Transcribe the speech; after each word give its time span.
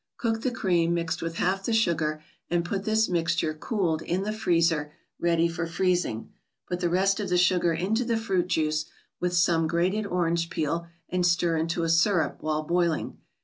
Cook 0.17 0.41
the 0.41 0.49
cream, 0.49 0.95
mixed 0.95 1.21
with 1.21 1.35
half 1.35 1.63
the 1.63 1.73
sugar, 1.73 2.23
and 2.49 2.65
put 2.65 2.85
this 2.85 3.07
mixture, 3.07 3.53
cooled, 3.53 4.01
in 4.01 4.23
the 4.23 4.33
freezer, 4.33 4.93
ready 5.19 5.47
for 5.47 5.67
freezing. 5.67 6.31
Put 6.67 6.79
the 6.79 6.89
rest 6.89 7.19
of 7.19 7.29
the 7.29 7.37
sugar 7.37 7.71
into 7.73 8.03
the 8.03 8.17
fruit 8.17 8.47
juice, 8.47 8.85
with 9.19 9.35
some 9.35 9.67
grated 9.67 10.07
orange 10.07 10.49
peel, 10.49 10.87
and 11.09 11.23
stir 11.23 11.55
into 11.57 11.83
a 11.83 11.89
syrup, 11.89 12.37
while 12.41 12.63
boiling. 12.63 13.19